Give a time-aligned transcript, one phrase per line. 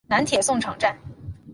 [0.07, 0.97] 南铁送场站。